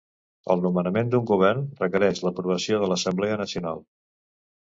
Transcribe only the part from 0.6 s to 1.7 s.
nomenament d'un govern